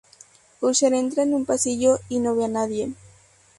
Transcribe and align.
Usher 0.61 0.95
entra 0.95 1.21
en 1.21 1.35
un 1.35 1.45
pasillo 1.45 1.99
y 2.09 2.17
no 2.17 2.35
ve 2.35 2.45
a 2.45 2.47
nadie. 2.47 2.93